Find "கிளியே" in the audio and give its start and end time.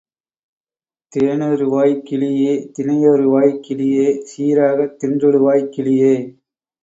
2.07-2.53, 3.59-4.07, 5.69-6.15